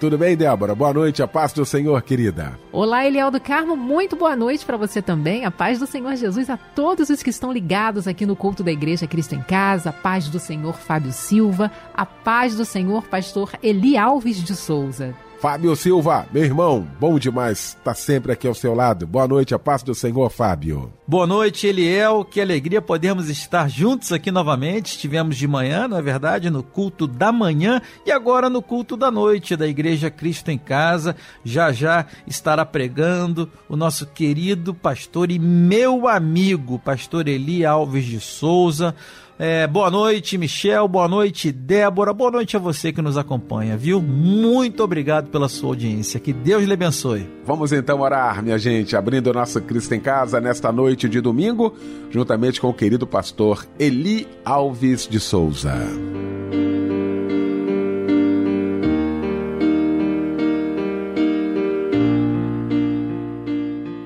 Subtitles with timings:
[0.00, 0.74] tudo bem, Débora?
[0.74, 2.58] Boa noite, a paz do Senhor, querida.
[2.72, 5.44] Olá, Eliel do Carmo, muito boa noite para você também.
[5.44, 8.72] A paz do Senhor Jesus a todos os que estão ligados aqui no culto da
[8.72, 9.90] Igreja Cristo em Casa.
[9.90, 11.70] A paz do Senhor Fábio Silva.
[11.94, 15.14] A paz do Senhor Pastor Eli Alves de Souza.
[15.40, 19.06] Fábio Silva, meu irmão, bom demais estar tá sempre aqui ao seu lado.
[19.06, 20.92] Boa noite, a paz do Senhor, Fábio.
[21.08, 22.26] Boa noite, Eliel.
[22.26, 24.88] Que alegria podermos estar juntos aqui novamente.
[24.88, 29.10] Estivemos de manhã, não é verdade, no culto da manhã e agora no culto da
[29.10, 31.16] noite da Igreja Cristo em Casa.
[31.42, 38.20] Já já estará pregando o nosso querido pastor e meu amigo, pastor Eli Alves de
[38.20, 38.94] Souza
[39.42, 40.86] é, boa noite, Michel.
[40.86, 42.12] Boa noite, Débora.
[42.12, 44.02] Boa noite a você que nos acompanha, viu?
[44.02, 46.20] Muito obrigado pela sua audiência.
[46.20, 47.26] Que Deus lhe abençoe.
[47.46, 51.74] Vamos então orar, minha gente, abrindo o nosso Cristo em Casa nesta noite de domingo,
[52.10, 55.72] juntamente com o querido pastor Eli Alves de Souza.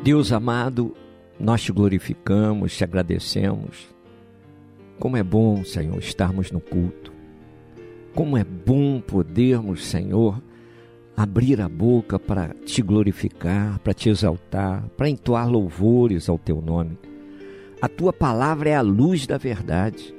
[0.05, 0.95] Deus amado,
[1.41, 3.94] nós te glorificamos, te agradecemos
[4.99, 7.13] como é bom, Senhor, estarmos no culto.
[8.15, 10.41] Como é bom podermos, Senhor,
[11.17, 16.99] abrir a boca para te glorificar, para te exaltar, para entoar louvores ao teu nome.
[17.81, 20.15] A tua palavra é a luz da verdade.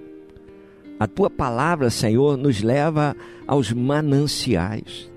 [1.00, 3.16] A tua palavra, Senhor, nos leva
[3.48, 5.10] aos mananciais.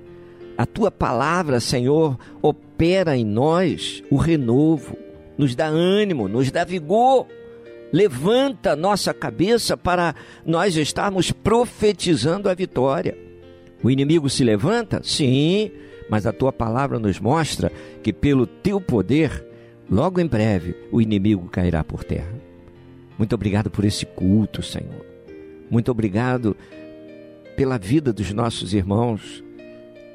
[0.57, 4.97] A tua palavra, Senhor, opera em nós o renovo,
[5.37, 7.29] nos dá ânimo, nos dá vigor
[7.93, 13.17] levanta nossa cabeça para nós estarmos profetizando a vitória.
[13.83, 15.01] O inimigo se levanta?
[15.03, 15.71] Sim,
[16.09, 17.71] mas a tua palavra nos mostra
[18.03, 19.45] que pelo teu poder,
[19.91, 22.35] logo em breve, o inimigo cairá por terra.
[23.17, 25.05] Muito obrigado por esse culto, Senhor.
[25.71, 26.57] Muito obrigado
[27.57, 29.45] pela vida dos nossos irmãos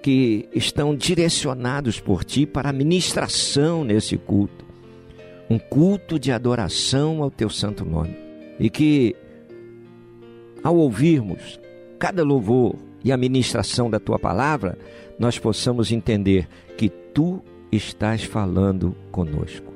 [0.01, 4.62] que estão direcionados por ti para a ministração nesse culto
[5.53, 8.15] um culto de adoração ao teu santo nome.
[8.59, 9.15] E que,
[10.63, 11.59] ao ouvirmos
[11.99, 14.77] cada louvor e a ministração da tua palavra,
[15.19, 17.39] nós possamos entender que tu
[17.71, 19.71] estás falando conosco.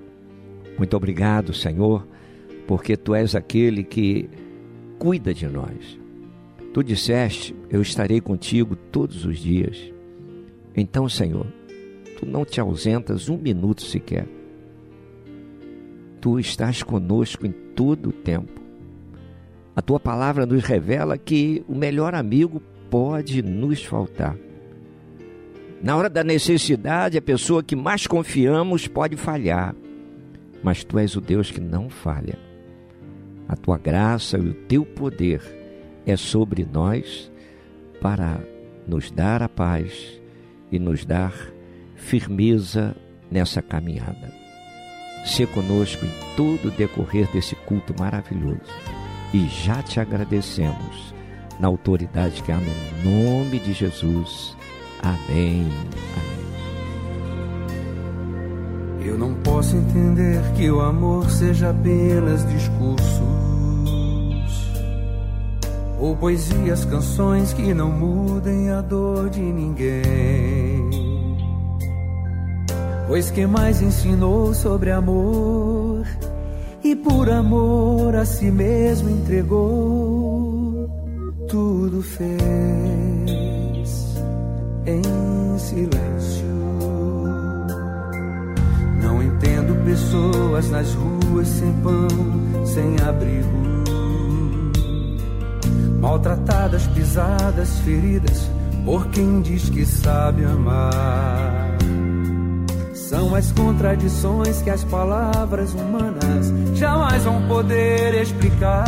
[0.80, 2.08] Muito obrigado, Senhor,
[2.66, 4.28] porque tu és aquele que
[4.98, 6.00] cuida de nós.
[6.74, 9.78] Tu disseste: Eu estarei contigo todos os dias.
[10.76, 11.46] Então, Senhor,
[12.18, 14.28] tu não te ausentas um minuto sequer
[16.28, 18.62] tu estás conosco em todo o tempo.
[19.74, 22.62] A tua palavra nos revela que o melhor amigo
[22.92, 24.36] pode nos faltar.
[25.82, 29.74] Na hora da necessidade, a pessoa que mais confiamos pode falhar,
[30.62, 32.38] mas tu és o Deus que não falha.
[33.48, 35.42] A tua graça e o teu poder
[36.06, 37.32] é sobre nós
[38.02, 38.38] para
[38.86, 40.22] nos dar a paz
[40.70, 41.34] e nos dar
[41.96, 42.94] firmeza
[43.32, 44.47] nessa caminhada
[45.26, 48.62] ser conosco em todo o decorrer desse culto maravilhoso.
[49.34, 51.14] E já te agradecemos
[51.60, 54.56] na autoridade que há no nome de Jesus.
[55.02, 55.68] Amém.
[56.16, 56.38] Amém.
[59.06, 63.48] Eu não posso entender que o amor seja apenas discursos
[66.00, 71.07] ou poesias, canções que não mudem a dor de ninguém.
[73.08, 76.06] Pois quem mais ensinou sobre amor
[76.84, 80.90] e por amor a si mesmo entregou,
[81.48, 82.38] tudo fez
[84.86, 86.48] em silêncio.
[89.40, 93.84] tendo pessoas nas ruas sem pão, sem abrigo,
[96.00, 98.50] maltratadas, pisadas, feridas
[98.86, 101.78] por quem diz que sabe amar.
[103.08, 108.84] São as contradições que as palavras humanas jamais vão poder explicar.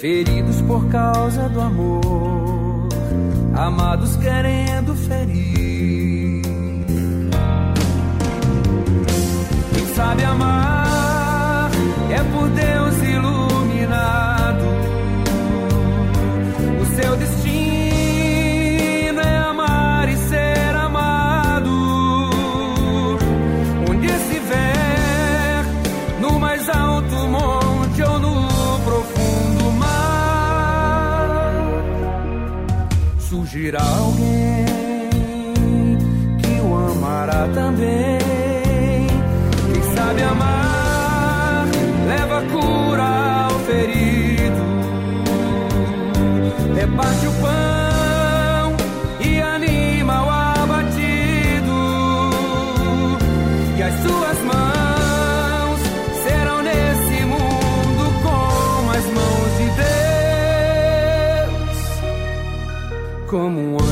[0.00, 2.88] Feridos por causa do amor,
[3.56, 6.42] amados querendo ferir.
[9.74, 11.70] Quem sabe amar
[12.08, 12.48] é por
[33.54, 34.33] surgirá alguém
[63.44, 63.83] como um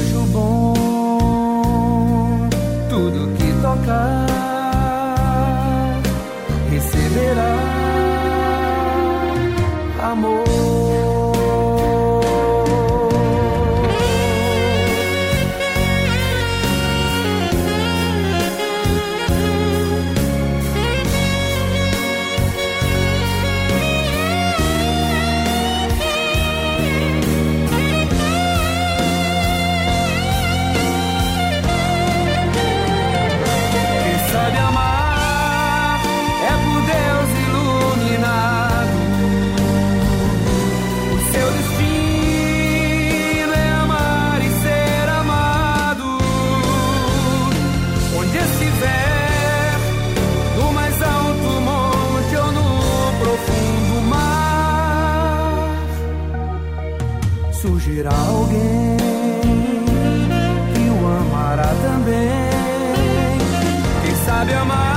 [64.44, 64.91] Quem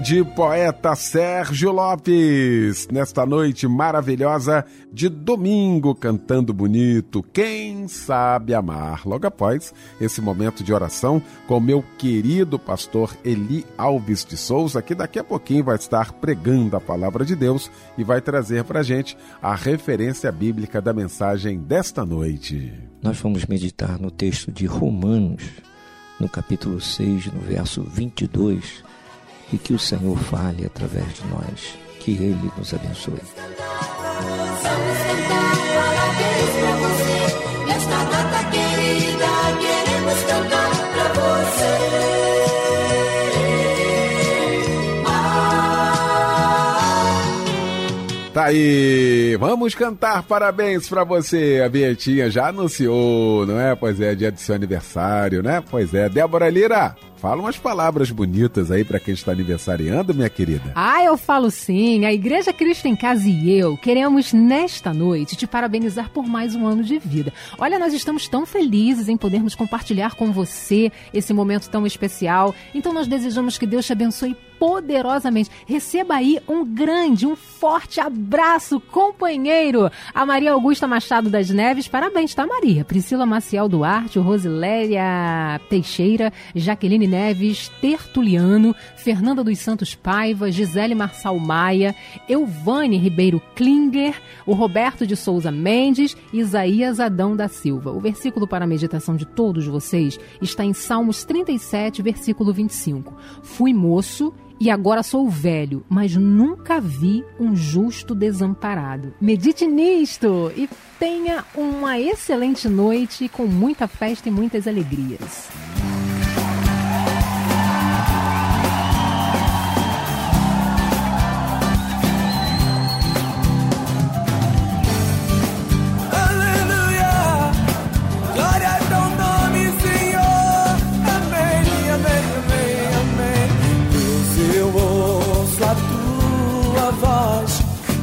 [0.00, 7.22] grande poeta Sérgio Lopes, nesta noite maravilhosa de domingo, cantando bonito.
[7.22, 9.06] Quem sabe amar?
[9.06, 14.94] Logo após esse momento de oração com meu querido pastor Eli Alves de Souza, que
[14.94, 19.18] daqui a pouquinho vai estar pregando a palavra de Deus e vai trazer para gente
[19.42, 22.72] a referência bíblica da mensagem desta noite.
[23.02, 25.42] Nós vamos meditar no texto de Romanos,
[26.18, 28.82] no capítulo 6, no verso 22,
[29.52, 31.78] e que o Senhor fale através de nós.
[32.00, 33.14] Que Ele nos abençoe.
[33.14, 37.18] Vamos cantar parabéns pra você.
[37.66, 39.30] Nesta data querida,
[39.60, 41.89] queremos cantar pra você.
[48.32, 51.60] Tá aí, vamos cantar parabéns pra você.
[51.64, 53.74] A Bietinha já anunciou, não é?
[53.74, 55.60] Pois é, dia do seu aniversário, né?
[55.68, 56.08] Pois é.
[56.08, 60.70] Débora Lira, fala umas palavras bonitas aí pra quem está aniversariando, minha querida.
[60.76, 62.04] Ah, eu falo sim.
[62.04, 66.64] A Igreja Cristo em Casa e eu queremos, nesta noite, te parabenizar por mais um
[66.68, 67.32] ano de vida.
[67.58, 72.54] Olha, nós estamos tão felizes em podermos compartilhar com você esse momento tão especial.
[72.72, 75.50] Então, nós desejamos que Deus te abençoe poderosamente.
[75.66, 79.90] Receba aí um grande, um forte abraço, companheiro.
[80.12, 82.84] A Maria Augusta Machado das Neves, parabéns, tá, Maria?
[82.84, 91.96] Priscila Maciel Duarte, Rosiléria Teixeira, Jaqueline Neves, Tertuliano, Fernanda dos Santos Paiva, Gisele Marçal Maia,
[92.28, 97.92] Euvane Ribeiro Klinger, o Roberto de Souza Mendes Isaías Adão da Silva.
[97.92, 103.16] O versículo para a meditação de todos vocês está em Salmos 37, versículo 25.
[103.42, 109.14] Fui moço e agora sou velho, mas nunca vi um justo desamparado.
[109.18, 115.48] Medite nisto e tenha uma excelente noite com muita festa e muitas alegrias.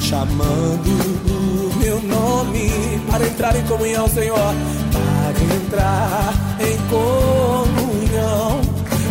[0.07, 0.87] Chamando
[1.29, 2.71] o meu nome
[3.11, 4.37] para entrar em comunhão, Senhor.
[4.93, 8.61] Para entrar em comunhão,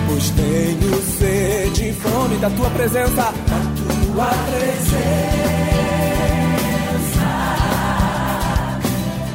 [0.08, 3.32] pois tenho sede e fome da tua presença, da
[3.76, 4.96] tua presença.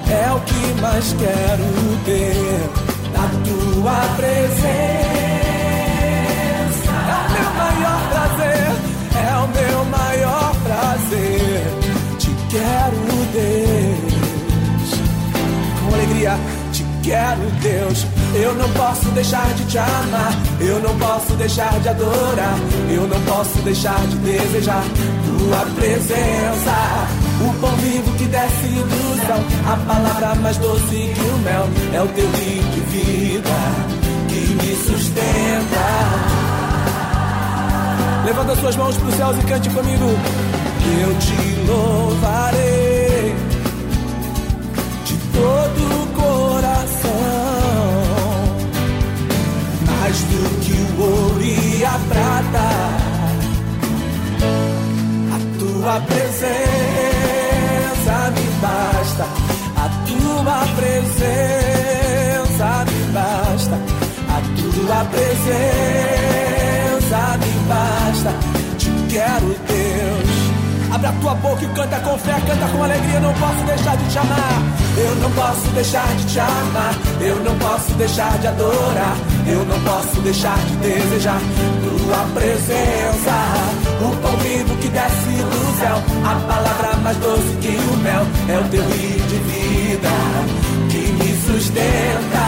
[0.09, 1.63] É o que mais quero
[2.05, 2.69] ter
[3.13, 5.00] da tua presença.
[17.03, 18.05] Quero, Deus.
[18.33, 20.33] Eu não posso deixar de te amar.
[20.59, 22.57] Eu não posso deixar de adorar.
[22.89, 24.83] Eu não posso deixar de desejar
[25.25, 27.07] tua presença.
[27.41, 29.37] O pão vivo que desce do céu,
[29.71, 33.49] a palavra mais doce que o mel, é o teu rio de vida
[34.29, 36.31] que me sustenta.
[38.25, 40.05] Levanta suas mãos para os céus e cante comigo.
[41.01, 43.35] Eu te louvarei
[45.05, 46.00] de todo
[50.11, 52.59] mais do que o ouro e a prata
[55.31, 56.51] a tua presença
[58.35, 59.25] me basta.
[59.77, 63.77] A tua presença me basta.
[64.27, 65.99] A tua presença
[67.37, 68.31] me basta.
[68.77, 69.70] Te quero.
[71.01, 73.19] Abre a tua boca e canta com fé, canta com alegria.
[73.21, 74.61] Não posso deixar de te amar.
[74.95, 76.93] Eu não posso deixar de te amar.
[77.19, 79.17] Eu não posso deixar de adorar.
[79.47, 81.41] Eu não posso deixar de desejar
[81.81, 83.33] tua presença.
[83.99, 85.97] O pão vivo que desce do céu.
[86.23, 88.27] A palavra mais doce que o mel.
[88.47, 90.09] É o teu rio de vida
[90.91, 92.45] que me sustenta.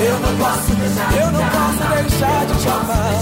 [0.00, 3.14] Eu não posso deixar, eu não posso deixar de te amar.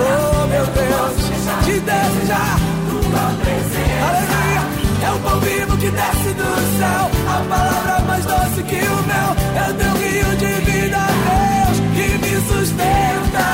[0.00, 2.81] Oh meu Deus, te desejar.
[3.14, 4.62] Aleluia,
[5.04, 7.10] é o pão vivo que desce do céu.
[7.28, 9.36] A palavra mais doce que o mel.
[9.54, 13.46] É o teu rio de vida, Deus, que me sustenta.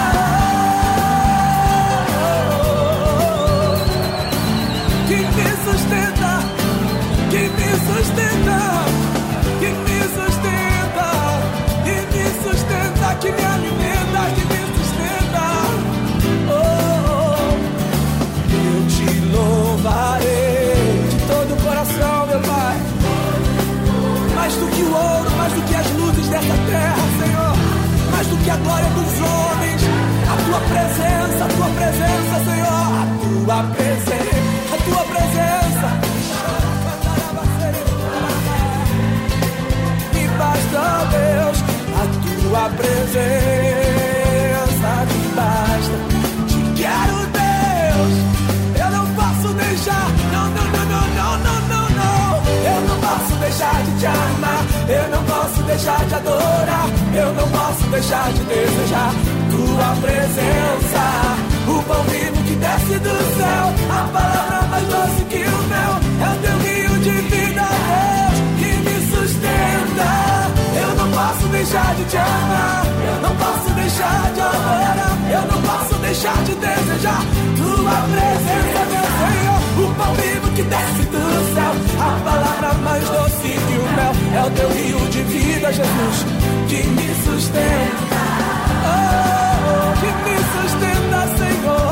[5.09, 6.31] Que me sustenta,
[7.31, 8.59] que me sustenta,
[9.59, 11.09] que me sustenta,
[11.85, 13.07] que me sustenta,
[28.49, 29.83] que a glória dos homens.
[30.27, 32.81] A tua presença, a tua presença, Senhor.
[32.97, 33.07] A
[33.45, 34.17] tua presença,
[34.73, 35.89] a tua presença.
[40.15, 41.59] Me basta, Deus,
[41.93, 42.05] a
[42.41, 43.29] tua presença
[45.11, 45.97] me basta.
[46.49, 48.15] Te quero, Deus.
[48.81, 52.31] Eu não posso deixar, não, não, não, não, não, não, não, não.
[52.65, 54.58] Eu não posso deixar de te amar.
[54.89, 56.89] Eu não posso deixar de adorar.
[57.15, 59.13] Eu não posso deixar de desejar
[59.51, 61.05] tua presença.
[61.69, 63.65] O pão vivo que desce do céu.
[63.91, 65.95] A palavra mais doce que o mel.
[66.21, 70.11] É o teu rio de vida, Deus, que me sustenta.
[70.81, 72.87] Eu não posso deixar de te amar.
[72.87, 75.19] Eu não posso deixar de adorar.
[75.31, 77.23] Eu não posso deixar de desejar
[77.59, 79.91] tua presença, meu Senhor.
[79.91, 81.73] O pão vivo que desce do céu.
[82.01, 84.13] A palavra mais doce que o mel.
[84.35, 86.27] É o teu rio de vida, Jesus,
[86.69, 88.19] que me sustenta.
[88.91, 91.88] Oh, que me sustenta, Senhor.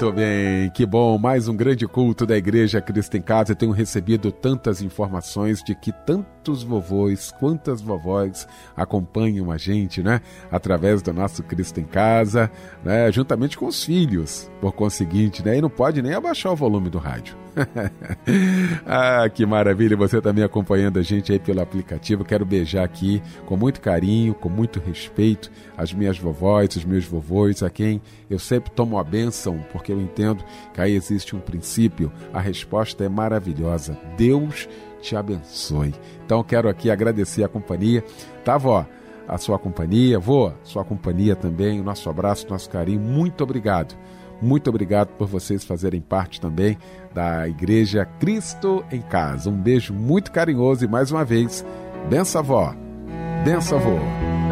[0.00, 1.18] Muito bem, que bom.
[1.18, 3.50] Mais um grande culto da Igreja Cristo em Casa.
[3.50, 10.20] Eu tenho recebido tantas informações de que tantos vovôs, quantas vovós acompanham a gente, né?
[10.52, 12.48] Através do nosso Cristo em Casa,
[12.84, 13.10] né?
[13.10, 15.58] Juntamente com os filhos, por conseguinte, né?
[15.58, 17.36] E não pode nem abaixar o volume do rádio.
[18.86, 22.24] ah, que maravilha você também acompanhando a gente aí pelo aplicativo.
[22.24, 27.62] Quero beijar aqui com muito carinho, com muito respeito as minhas vovós, os meus vovôs,
[27.62, 30.44] a quem eu sempre tomo a bênção, porque eu entendo
[30.74, 32.12] que aí existe um princípio.
[32.34, 33.96] A resposta é maravilhosa.
[34.16, 34.68] Deus
[35.00, 35.94] te abençoe.
[36.26, 38.04] Então quero aqui agradecer a companhia.
[38.44, 38.84] Tá, vó?
[39.28, 43.00] A sua companhia, vô, sua companhia também, o nosso abraço, nosso carinho.
[43.00, 43.94] Muito obrigado.
[44.40, 46.78] Muito obrigado por vocês fazerem parte também
[47.14, 49.50] da Igreja Cristo em Casa.
[49.50, 51.64] Um beijo muito carinhoso e mais uma vez,
[52.08, 52.74] benção avó,
[53.44, 54.47] benção avô.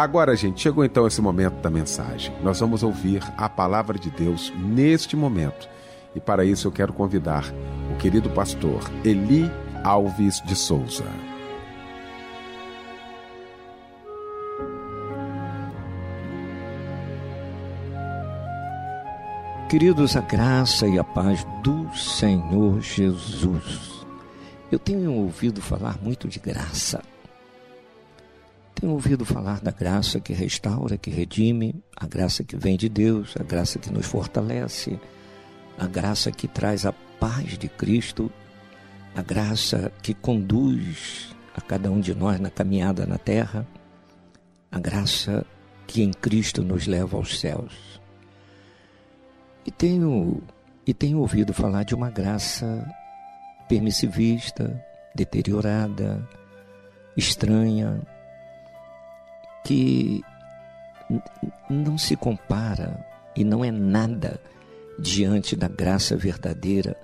[0.00, 2.34] Agora, gente, chegou então esse momento da mensagem.
[2.42, 5.68] Nós vamos ouvir a palavra de Deus neste momento.
[6.14, 7.44] E para isso eu quero convidar
[7.92, 9.52] o querido pastor Eli
[9.84, 11.04] Alves de Souza.
[19.68, 24.06] Queridos, a graça e a paz do Senhor Jesus.
[24.72, 27.02] Eu tenho ouvido falar muito de graça.
[28.74, 33.34] Tenho ouvido falar da graça que restaura, que redime, a graça que vem de Deus,
[33.38, 34.98] a graça que nos fortalece,
[35.78, 38.30] a graça que traz a paz de Cristo,
[39.14, 43.66] a graça que conduz a cada um de nós na caminhada na terra,
[44.70, 45.44] a graça
[45.86, 48.00] que em Cristo nos leva aos céus.
[49.66, 50.42] E tenho,
[50.86, 52.86] e tenho ouvido falar de uma graça
[53.68, 54.82] permissivista,
[55.14, 56.26] deteriorada,
[57.16, 58.00] estranha,
[59.64, 60.22] que
[61.68, 64.40] não se compara e não é nada
[64.98, 66.96] diante da graça verdadeira,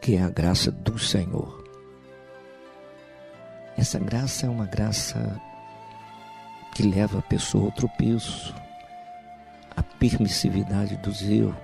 [0.00, 1.64] que é a graça do Senhor.
[3.76, 5.40] Essa graça é uma graça
[6.74, 8.54] que leva a pessoa ao tropeço,
[9.74, 11.54] à permissividade dos erros,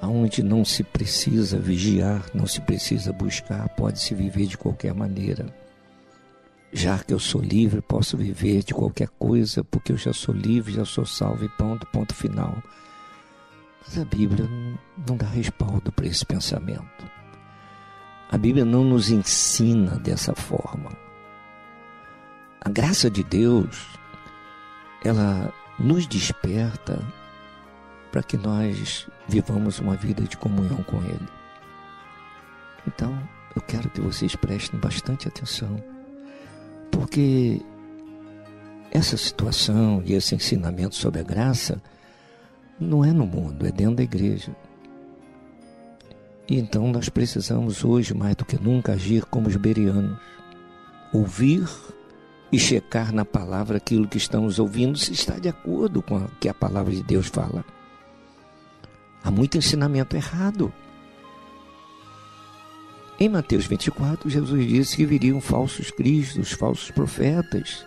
[0.00, 5.46] aonde não se precisa vigiar, não se precisa buscar, pode-se viver de qualquer maneira.
[6.76, 10.72] Já que eu sou livre, posso viver de qualquer coisa, porque eu já sou livre,
[10.72, 12.60] já sou salvo e ponto, ponto final.
[13.80, 14.44] Mas a Bíblia
[15.06, 17.08] não dá respaldo para esse pensamento.
[18.28, 20.90] A Bíblia não nos ensina dessa forma.
[22.60, 23.86] A graça de Deus,
[25.04, 27.00] ela nos desperta
[28.10, 31.28] para que nós vivamos uma vida de comunhão com Ele.
[32.84, 33.16] Então,
[33.54, 35.93] eu quero que vocês prestem bastante atenção,
[36.94, 37.60] porque
[38.90, 41.82] essa situação e esse ensinamento sobre a graça
[42.78, 44.54] não é no mundo, é dentro da igreja.
[46.48, 50.18] E então nós precisamos hoje, mais do que nunca, agir como os berianos.
[51.12, 51.68] Ouvir
[52.52, 56.48] e checar na palavra aquilo que estamos ouvindo se está de acordo com o que
[56.48, 57.64] a palavra de Deus fala.
[59.22, 60.72] Há muito ensinamento errado.
[63.18, 67.86] Em Mateus 24, Jesus disse que viriam falsos cristos, falsos profetas,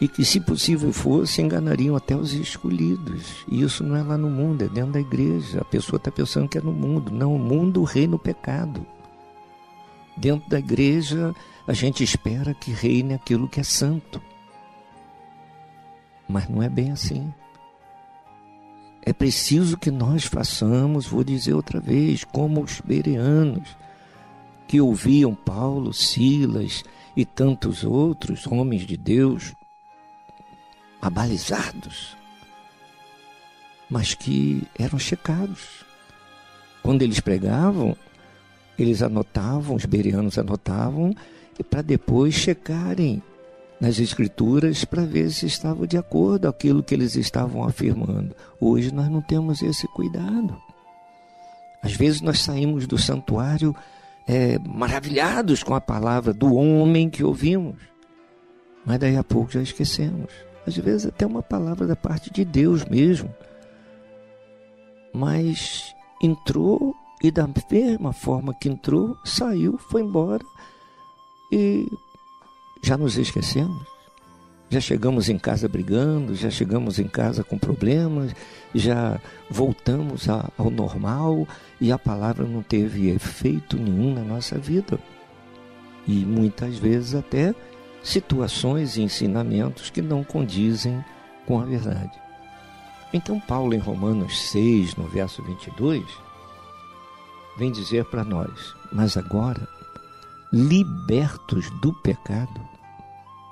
[0.00, 3.44] e que, se possível fosse, enganariam até os escolhidos.
[3.48, 5.60] E isso não é lá no mundo, é dentro da igreja.
[5.60, 7.10] A pessoa está pensando que é no mundo.
[7.10, 8.84] Não, o mundo reina o pecado.
[10.16, 11.34] Dentro da igreja,
[11.66, 14.20] a gente espera que reine aquilo que é santo.
[16.28, 17.32] Mas não é bem assim.
[19.02, 23.76] É preciso que nós façamos, vou dizer outra vez, como os bereanos,
[24.66, 26.82] que ouviam Paulo, Silas
[27.16, 29.54] e tantos outros homens de Deus,
[31.00, 32.16] abalizados,
[33.88, 35.84] mas que eram checados.
[36.82, 37.96] Quando eles pregavam,
[38.78, 41.14] eles anotavam, os bereanos anotavam,
[41.58, 43.22] e para depois checarem
[43.80, 48.34] nas escrituras para ver se estava de acordo aquilo que eles estavam afirmando.
[48.60, 50.56] Hoje nós não temos esse cuidado.
[51.82, 53.74] Às vezes nós saímos do santuário
[54.26, 57.76] é, maravilhados com a palavra do homem que ouvimos,
[58.84, 60.30] mas daí a pouco já esquecemos.
[60.66, 63.32] Às vezes até uma palavra da parte de Deus mesmo,
[65.14, 70.44] mas entrou e da mesma forma que entrou, saiu, foi embora
[71.52, 71.86] e
[72.82, 73.95] já nos esquecemos.
[74.68, 78.34] Já chegamos em casa brigando, já chegamos em casa com problemas,
[78.74, 81.46] já voltamos a, ao normal
[81.80, 84.98] e a palavra não teve efeito nenhum na nossa vida.
[86.06, 87.54] E muitas vezes até
[88.02, 91.04] situações e ensinamentos que não condizem
[91.46, 92.12] com a verdade.
[93.12, 96.04] Então, Paulo, em Romanos 6, no verso 22,
[97.56, 99.66] vem dizer para nós: Mas agora,
[100.52, 102.60] libertos do pecado,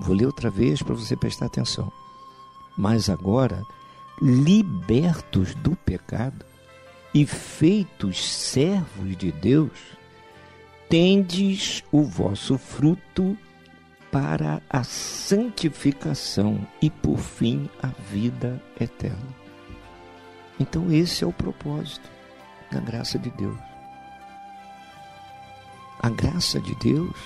[0.04, 1.90] vou ler outra vez para você prestar atenção.
[2.76, 3.64] Mas agora,
[4.20, 6.44] libertos do pecado
[7.12, 9.70] e feitos servos de Deus,
[10.88, 13.36] tendes o vosso fruto
[14.12, 19.34] para a santificação e, por fim, a vida eterna.
[20.60, 22.08] Então, esse é o propósito
[22.70, 23.58] da graça de Deus.
[26.00, 27.16] A graça de Deus,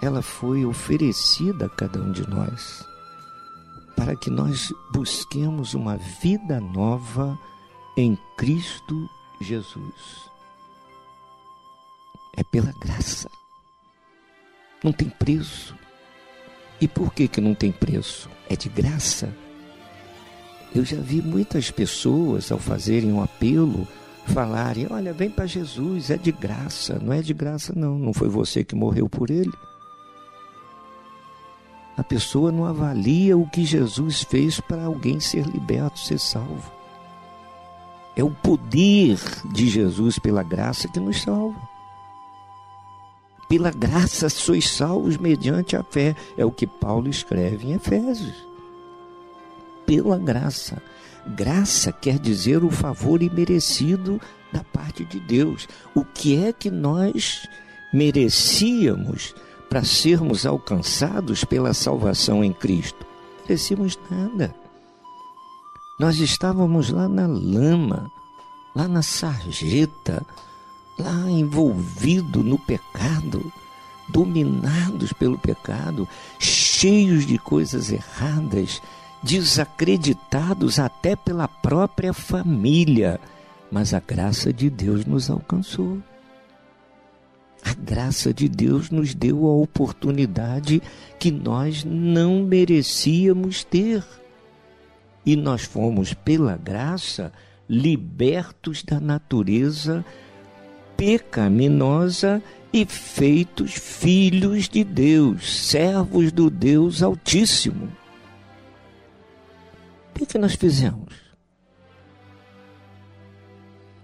[0.00, 2.86] ela foi oferecida a cada um de nós
[3.94, 7.38] para que nós busquemos uma vida nova
[7.96, 9.08] em Cristo
[9.40, 10.30] Jesus.
[12.36, 13.28] É pela graça
[14.86, 15.74] não tem preço.
[16.80, 18.30] E por que, que não tem preço?
[18.48, 19.34] É de graça.
[20.74, 23.88] Eu já vi muitas pessoas, ao fazerem um apelo,
[24.26, 26.98] falarem: Olha, vem para Jesus, é de graça.
[27.02, 27.98] Não é de graça, não.
[27.98, 29.52] Não foi você que morreu por ele.
[31.96, 36.70] A pessoa não avalia o que Jesus fez para alguém ser liberto, ser salvo.
[38.14, 39.18] É o poder
[39.52, 41.58] de Jesus pela graça que nos salva.
[43.48, 46.14] Pela graça sois salvos mediante a fé.
[46.36, 48.34] É o que Paulo escreve em Efésios.
[49.86, 50.82] Pela graça.
[51.26, 54.20] Graça quer dizer o favor imerecido
[54.52, 55.68] da parte de Deus.
[55.94, 57.48] O que é que nós
[57.92, 59.34] merecíamos
[59.76, 63.04] para sermos alcançados pela salvação em Cristo?
[63.42, 64.54] Merecíamos nada.
[66.00, 68.10] Nós estávamos lá na lama,
[68.74, 70.24] lá na sarjeta,
[70.98, 73.52] lá envolvido no pecado,
[74.08, 76.08] dominados pelo pecado,
[76.38, 78.80] cheios de coisas erradas,
[79.22, 83.20] desacreditados até pela própria família.
[83.70, 85.98] Mas a graça de Deus nos alcançou.
[87.66, 90.80] A graça de Deus nos deu a oportunidade
[91.18, 94.04] que nós não merecíamos ter.
[95.24, 97.32] E nós fomos, pela graça,
[97.68, 100.04] libertos da natureza
[100.96, 102.40] pecaminosa
[102.72, 107.90] e feitos filhos de Deus, servos do Deus Altíssimo.
[110.10, 111.14] O que, que nós fizemos?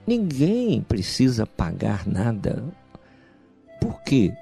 [0.04, 2.81] Ninguém precisa pagar nada.
[3.92, 4.32] Por quê?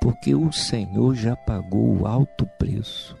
[0.00, 3.16] Porque o Senhor já pagou o alto preço.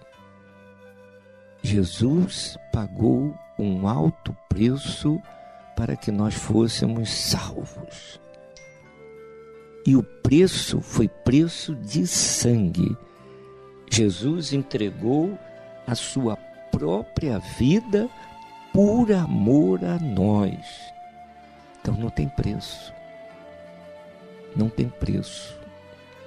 [1.62, 5.22] Jesus pagou um alto preço
[5.76, 8.20] para que nós fôssemos salvos.
[9.86, 12.96] E o preço foi preço de sangue.
[13.88, 15.38] Jesus entregou
[15.86, 16.36] a sua
[16.72, 18.10] própria vida
[18.72, 20.92] por amor a nós.
[21.80, 22.92] Então não tem preço.
[24.56, 25.57] Não tem preço.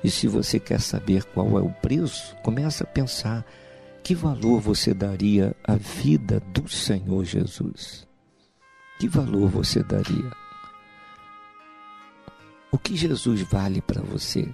[0.03, 3.45] E se você quer saber qual é o preço, começa a pensar
[4.03, 8.07] que valor você daria à vida do Senhor Jesus.
[8.99, 10.31] Que valor você daria?
[12.71, 14.47] O que Jesus vale para você?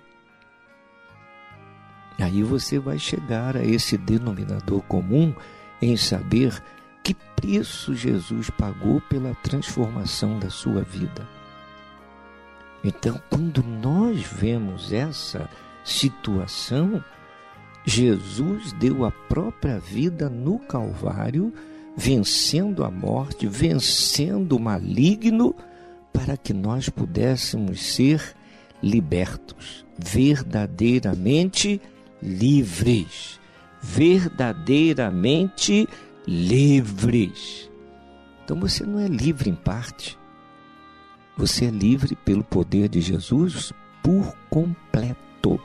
[2.19, 5.33] Aí você vai chegar a esse denominador comum
[5.81, 6.62] em saber
[7.03, 11.37] que preço Jesus pagou pela transformação da sua vida.
[12.88, 15.50] Então, quando nós vemos essa
[15.84, 17.04] situação,
[17.84, 21.54] Jesus deu a própria vida no Calvário,
[21.97, 25.54] vencendo a morte, vencendo o maligno
[26.13, 28.23] para que nós pudéssemos ser
[28.82, 31.82] libertos, verdadeiramente
[32.23, 33.38] livres.
[33.82, 35.89] Verdadeiramente
[36.26, 37.69] livres.
[38.45, 40.17] Então você não é livre em parte.
[41.38, 43.71] Você é livre pelo poder de Jesus
[44.02, 45.60] por completo.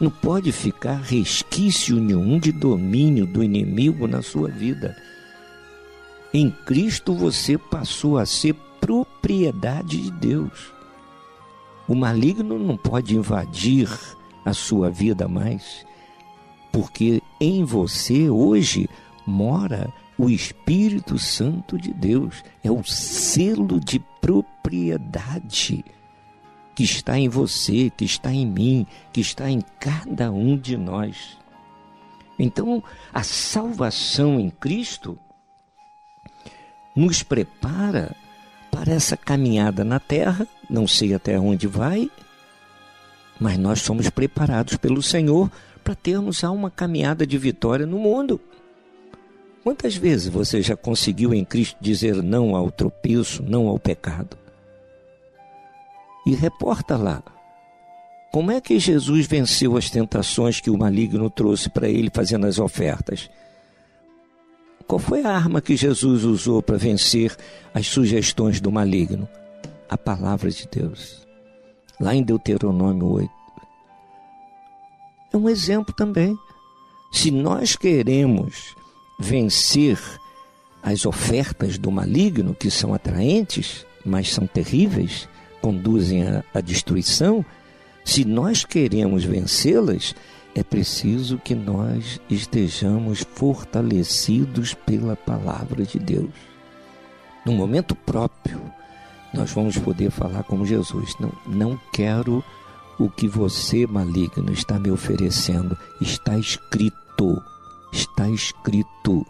[0.00, 4.96] Não pode ficar resquício nenhum de domínio do inimigo na sua vida.
[6.32, 10.72] Em Cristo você passou a ser propriedade de Deus.
[11.86, 13.88] O maligno não pode invadir
[14.44, 15.86] a sua vida mais,
[16.72, 18.88] porque em você hoje
[19.26, 25.84] mora o Espírito Santo de Deus, é o selo de propriedade
[26.74, 31.36] que está em você, que está em mim, que está em cada um de nós.
[32.38, 32.82] Então,
[33.12, 35.18] a salvação em Cristo
[36.96, 38.16] nos prepara
[38.70, 42.10] para essa caminhada na terra, não sei até onde vai,
[43.38, 45.52] mas nós somos preparados pelo Senhor
[45.84, 48.40] para termos uma caminhada de vitória no mundo.
[49.64, 54.36] Quantas vezes você já conseguiu em Cristo dizer não ao tropeço, não ao pecado?
[56.26, 57.22] E reporta lá.
[58.30, 62.58] Como é que Jesus venceu as tentações que o maligno trouxe para ele fazendo as
[62.58, 63.30] ofertas?
[64.86, 67.34] Qual foi a arma que Jesus usou para vencer
[67.72, 69.26] as sugestões do maligno?
[69.88, 71.26] A palavra de Deus.
[71.98, 73.30] Lá em Deuteronômio 8.
[75.32, 76.36] É um exemplo também.
[77.10, 78.74] Se nós queremos
[79.18, 79.98] vencer
[80.82, 85.28] as ofertas do maligno, que são atraentes, mas são terríveis,
[85.62, 86.22] conduzem
[86.52, 87.44] à destruição,
[88.04, 90.14] se nós queremos vencê-las,
[90.54, 96.30] é preciso que nós estejamos fortalecidos pela palavra de Deus.
[97.46, 98.60] No momento próprio,
[99.32, 102.44] nós vamos poder falar como Jesus: não, não quero
[102.98, 105.76] o que você, maligno, está me oferecendo.
[106.00, 107.42] Está escrito
[107.94, 109.26] está escrito: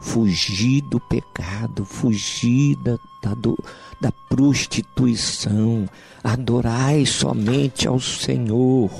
[0.00, 3.58] fugir do pecado, fugir da, da, do,
[4.00, 5.88] da prostituição,
[6.22, 8.90] adorai somente ao Senhor,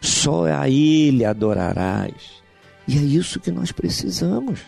[0.00, 2.40] só a Ele adorarás.
[2.88, 4.60] E é isso que nós precisamos.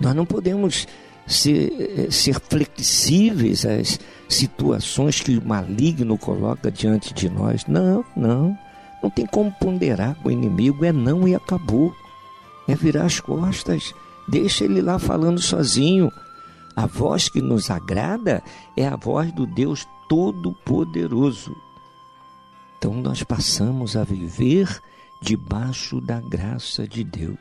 [0.00, 0.86] Nós não podemos
[1.26, 7.66] ser, ser flexíveis às situações que o maligno coloca diante de nós.
[7.66, 8.56] Não, não.
[9.02, 11.94] Não tem como ponderar com o inimigo, é não e acabou
[12.68, 13.94] é virar as costas.
[14.28, 16.10] Deixa ele lá falando sozinho.
[16.74, 18.42] A voz que nos agrada
[18.76, 21.56] é a voz do Deus Todo-Poderoso.
[22.78, 24.80] Então nós passamos a viver
[25.22, 27.38] debaixo da graça de Deus.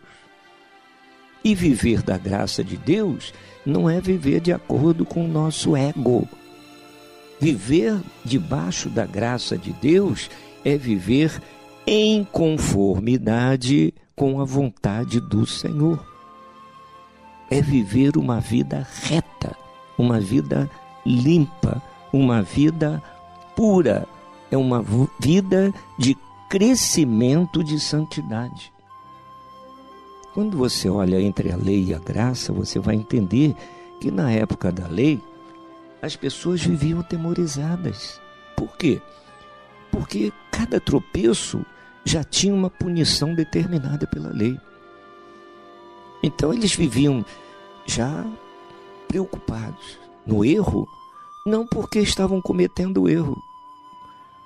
[1.43, 3.33] E viver da graça de Deus
[3.65, 6.27] não é viver de acordo com o nosso ego.
[7.39, 10.29] Viver debaixo da graça de Deus
[10.63, 11.39] é viver
[11.85, 16.04] em conformidade com a vontade do Senhor.
[17.49, 19.56] É viver uma vida reta,
[19.97, 20.69] uma vida
[21.06, 23.04] limpa, uma vida
[23.56, 24.08] pura,
[24.49, 24.84] é uma
[25.19, 26.17] vida de
[26.49, 28.73] crescimento de santidade.
[30.34, 33.56] Quando você olha entre a lei e a graça, você vai entender
[34.01, 35.21] que na época da lei,
[36.01, 38.19] as pessoas viviam temorizadas.
[38.56, 39.01] Por quê?
[39.91, 41.65] Porque cada tropeço
[42.05, 44.57] já tinha uma punição determinada pela lei.
[46.23, 47.25] Então eles viviam
[47.85, 48.25] já
[49.07, 50.87] preocupados no erro,
[51.45, 53.37] não porque estavam cometendo erro,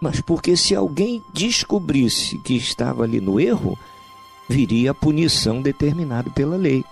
[0.01, 3.77] mas porque se alguém descobrisse que estava ali no erro,
[4.47, 6.83] viria a punição determinada pela lei.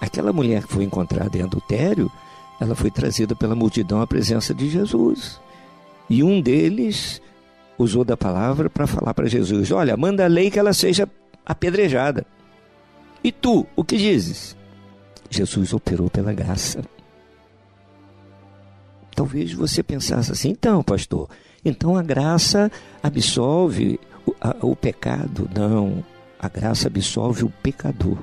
[0.00, 2.10] Aquela mulher que foi encontrada em adultério,
[2.58, 5.40] ela foi trazida pela multidão à presença de Jesus.
[6.08, 7.20] E um deles
[7.82, 11.08] usou da palavra para falar para Jesus: Olha, manda a lei que ela seja
[11.44, 12.26] apedrejada.
[13.22, 14.56] E tu, o que dizes?
[15.28, 16.82] Jesus operou pela graça.
[19.14, 21.28] Talvez você pensasse assim, então, pastor,
[21.64, 22.70] então a graça
[23.02, 25.48] absolve o, a, o pecado.
[25.54, 26.02] Não,
[26.38, 28.18] a graça absolve o pecador.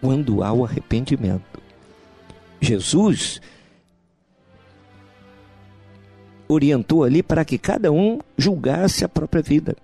[0.00, 1.60] Quando há o arrependimento.
[2.60, 3.40] Jesus
[6.52, 9.76] orientou ali para que cada um julgasse a própria vida.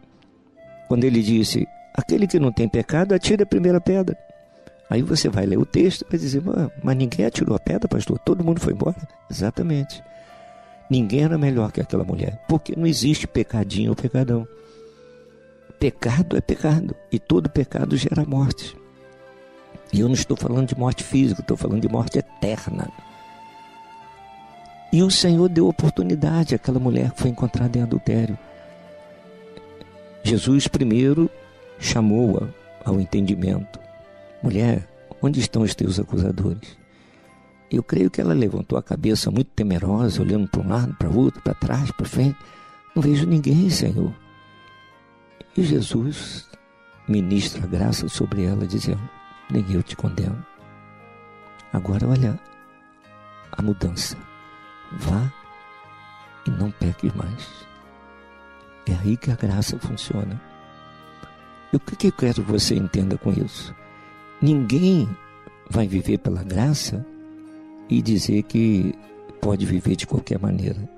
[0.88, 4.16] Quando ele disse: Aquele que não tem pecado, atire a primeira pedra.
[4.88, 6.42] Aí você vai ler o texto e vai dizer:
[6.82, 8.18] Mas ninguém atirou a pedra, pastor?
[8.18, 8.96] Todo mundo foi embora?
[9.30, 10.02] Exatamente.
[10.88, 14.46] Ninguém era melhor que aquela mulher, porque não existe pecadinho ou pecadão.
[15.80, 18.76] Pecado é pecado, e todo pecado gera morte.
[19.92, 22.88] E eu não estou falando de morte física, estou falando de morte eterna.
[24.92, 28.38] E o Senhor deu oportunidade àquela mulher que foi encontrada em adultério.
[30.22, 31.30] Jesus primeiro
[31.78, 32.48] chamou-a
[32.84, 33.78] ao entendimento.
[34.42, 34.88] Mulher,
[35.20, 36.76] onde estão os teus acusadores?
[37.70, 41.16] Eu creio que ela levantou a cabeça muito temerosa, olhando para um lado, para o
[41.18, 42.38] outro, para trás, para frente.
[42.94, 44.12] Não vejo ninguém, Senhor.
[45.56, 46.46] E Jesus
[47.08, 49.00] ministra a graça sobre ela, dizendo:
[49.50, 50.44] Nem eu te condeno.
[51.72, 52.38] Agora, olha
[53.52, 54.16] a mudança.
[54.92, 55.32] Vá
[56.46, 57.66] e não peque mais.
[58.86, 60.40] É aí que a graça funciona.
[61.72, 63.74] E o que eu quero que você entenda com isso?
[64.40, 65.08] Ninguém
[65.68, 67.04] vai viver pela graça
[67.88, 68.94] e dizer que
[69.40, 70.88] pode viver de qualquer maneira.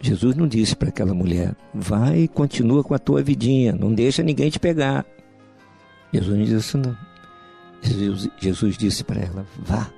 [0.00, 4.22] Jesus não disse para aquela mulher: vai e continua com a tua vidinha, não deixa
[4.22, 5.06] ninguém te pegar.
[6.12, 6.96] Jesus não disse não.
[7.82, 9.90] Jesus, Jesus disse para ela: vá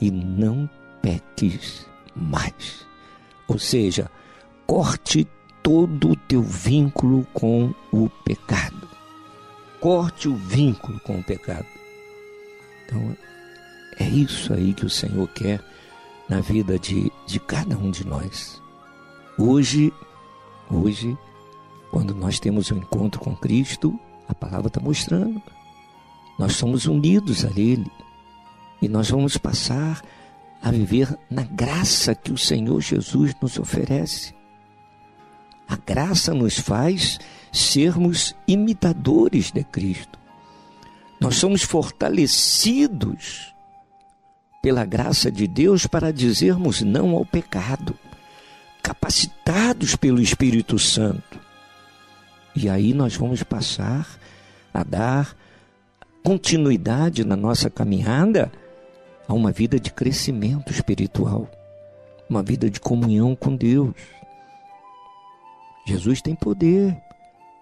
[0.00, 0.68] e não
[1.04, 1.86] peques
[2.16, 2.86] mais.
[3.46, 4.10] Ou seja,
[4.66, 5.28] corte
[5.62, 8.88] todo o teu vínculo com o pecado.
[9.80, 11.66] Corte o vínculo com o pecado.
[12.86, 13.14] Então,
[13.98, 15.62] é isso aí que o Senhor quer
[16.26, 18.62] na vida de, de cada um de nós.
[19.36, 19.92] Hoje,
[20.70, 21.16] hoje,
[21.90, 25.42] quando nós temos um encontro com Cristo, a palavra está mostrando.
[26.38, 27.90] Nós somos unidos a Ele
[28.80, 30.02] e nós vamos passar
[30.64, 34.34] a viver na graça que o Senhor Jesus nos oferece.
[35.68, 37.18] A graça nos faz
[37.52, 40.18] sermos imitadores de Cristo.
[41.20, 43.54] Nós somos fortalecidos
[44.62, 47.94] pela graça de Deus para dizermos não ao pecado,
[48.82, 51.38] capacitados pelo Espírito Santo.
[52.56, 54.08] E aí nós vamos passar
[54.72, 55.36] a dar
[56.22, 58.50] continuidade na nossa caminhada
[59.26, 61.48] a uma vida de crescimento espiritual,
[62.28, 63.94] uma vida de comunhão com Deus.
[65.86, 66.96] Jesus tem poder,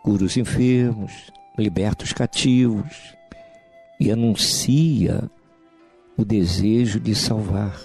[0.03, 3.17] cura os enfermos, liberta os cativos
[3.99, 5.31] e anuncia
[6.17, 7.79] o desejo de salvar.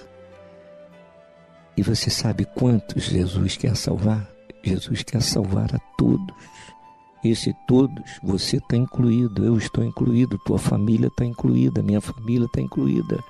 [1.76, 4.28] E você sabe quantos Jesus quer salvar?
[4.64, 6.36] Jesus quer salvar a todos.
[7.24, 12.62] Esse todos, você está incluído, eu estou incluído, tua família está incluída, minha família está
[12.62, 13.24] incluída.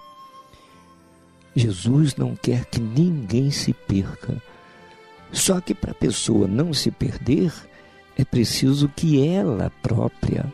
[1.58, 4.40] Jesus não quer que ninguém se perca.
[5.32, 7.52] Só que para a pessoa não se perder,
[8.16, 10.46] é preciso que ela própria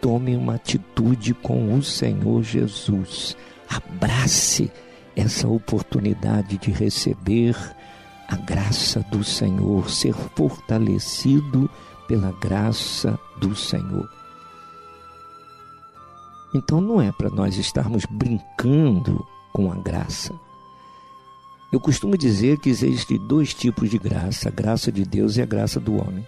[0.00, 3.36] tome uma atitude com o Senhor Jesus.
[3.68, 4.70] Abrace
[5.16, 7.56] essa oportunidade de receber
[8.28, 11.68] a graça do Senhor, ser fortalecido
[12.06, 14.08] pela graça do Senhor.
[16.54, 19.26] Então não é para nós estarmos brincando
[19.56, 20.34] com a graça.
[21.72, 25.46] Eu costumo dizer que existem dois tipos de graça: a graça de Deus e a
[25.46, 26.26] graça do homem.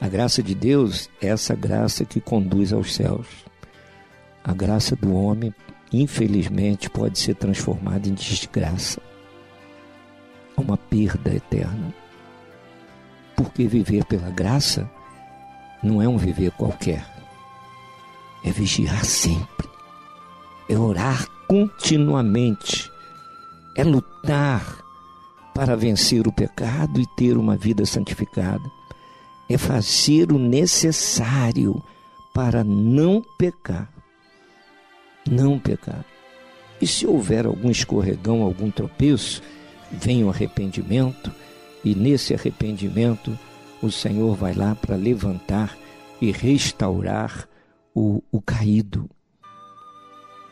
[0.00, 3.28] A graça de Deus é essa graça que conduz aos céus.
[4.42, 5.54] A graça do homem,
[5.92, 9.00] infelizmente, pode ser transformada em desgraça,
[10.56, 11.94] uma perda eterna.
[13.36, 14.90] Porque viver pela graça
[15.80, 17.06] não é um viver qualquer,
[18.44, 19.68] é vigiar sempre,
[20.68, 22.90] é orar continuamente,
[23.76, 24.84] é lutar
[25.54, 28.70] para vencer o pecado e ter uma vida santificada,
[29.48, 31.82] é fazer o necessário
[32.34, 33.90] para não pecar.
[35.28, 36.04] Não pecar.
[36.80, 39.42] E se houver algum escorregão, algum tropeço,
[39.90, 41.32] vem o arrependimento
[41.82, 43.38] e nesse arrependimento,
[43.80, 45.76] o Senhor vai lá para levantar
[46.20, 47.48] e restaurar
[47.94, 49.08] o, o caído.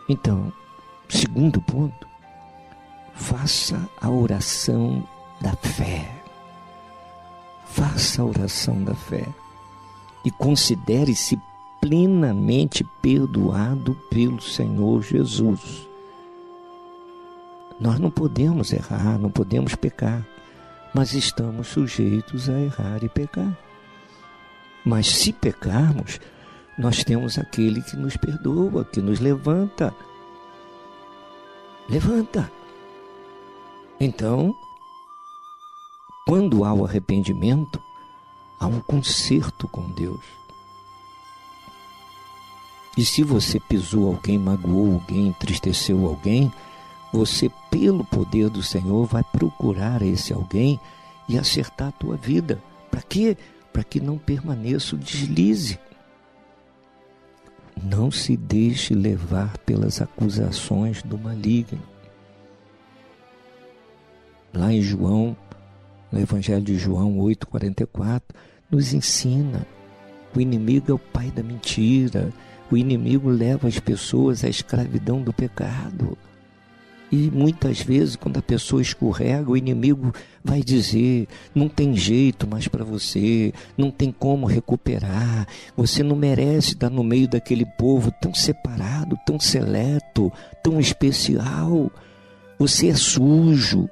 [0.09, 0.53] Então,
[1.09, 2.07] segundo ponto,
[3.15, 5.07] faça a oração
[5.41, 6.11] da fé.
[7.67, 9.27] Faça a oração da fé
[10.25, 11.39] e considere-se
[11.81, 15.89] plenamente perdoado pelo Senhor Jesus.
[17.81, 20.25] Nós não podemos errar, não podemos pecar
[20.95, 23.53] mas estamos sujeitos a errar e pecar.
[24.85, 26.21] Mas se pecarmos,
[26.79, 29.93] nós temos aquele que nos perdoa, que nos levanta.
[31.89, 32.51] Levanta.
[34.01, 34.55] Então,
[36.27, 37.81] quando há o arrependimento,
[38.59, 40.25] há um conserto com Deus.
[42.97, 46.53] E se você pisou alguém, magoou alguém, entristeceu alguém,
[47.13, 50.81] você, pelo poder do Senhor, vai procurar esse alguém
[51.29, 52.63] e acertar a tua vida.
[52.91, 53.37] Para quê?
[53.73, 55.79] Para que não permaneça o deslize.
[57.83, 61.83] Não se deixe levar pelas acusações do maligno.
[64.53, 65.37] Lá em João,
[66.11, 68.23] no Evangelho de João 8,44,
[68.71, 69.67] nos ensina:
[70.35, 72.33] o inimigo é o pai da mentira,
[72.71, 76.17] o inimigo leva as pessoas à escravidão do pecado.
[77.15, 82.67] E muitas vezes, quando a pessoa escorrega, o inimigo vai dizer: não tem jeito mais
[82.67, 85.47] para você, não tem como recuperar,
[85.77, 91.89] você não merece estar no meio daquele povo tão separado, tão seleto, tão especial.
[92.59, 93.89] Você é sujo.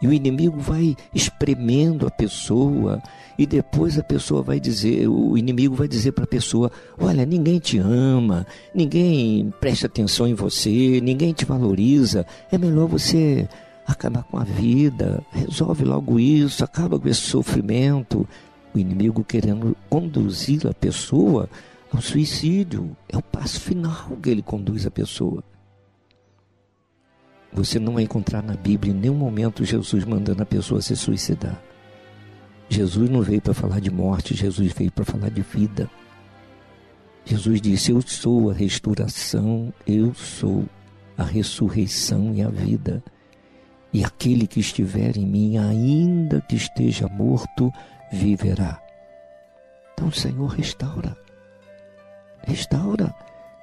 [0.00, 3.02] E o inimigo vai espremendo a pessoa,
[3.38, 7.58] e depois a pessoa vai dizer, o inimigo vai dizer para a pessoa: Olha, ninguém
[7.58, 13.48] te ama, ninguém presta atenção em você, ninguém te valoriza, é melhor você
[13.86, 18.28] acabar com a vida, resolve logo isso, acaba com esse sofrimento.
[18.74, 21.48] O inimigo querendo conduzir a pessoa
[21.90, 25.42] ao suicídio, é o passo final que ele conduz a pessoa.
[27.52, 31.62] Você não vai encontrar na Bíblia em nenhum momento Jesus mandando a pessoa se suicidar.
[32.68, 35.88] Jesus não veio para falar de morte, Jesus veio para falar de vida.
[37.24, 40.64] Jesus disse: Eu sou a restauração, eu sou
[41.16, 43.02] a ressurreição e a vida.
[43.92, 47.72] E aquele que estiver em mim, ainda que esteja morto,
[48.12, 48.80] viverá.
[49.94, 51.16] Então, Senhor, restaura.
[52.46, 53.14] Restaura.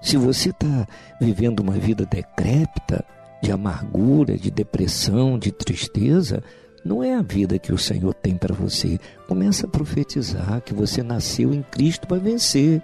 [0.01, 0.87] Se você está
[1.21, 3.05] vivendo uma vida decrépita,
[3.43, 6.41] de amargura, de depressão, de tristeza,
[6.83, 8.97] não é a vida que o Senhor tem para você.
[9.27, 12.81] Começa a profetizar que você nasceu em Cristo para vencer,